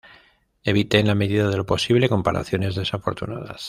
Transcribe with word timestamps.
evite 0.63 0.97
en 0.97 1.05
la 1.05 1.13
medida 1.13 1.47
de 1.47 1.57
lo 1.57 1.67
posible 1.67 2.09
comparaciones 2.09 2.73
desafortunadas 2.73 3.59